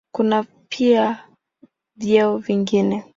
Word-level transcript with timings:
Kuna 0.15 0.45
pia 0.69 1.23
vyeo 1.97 2.37
vingine. 2.37 3.03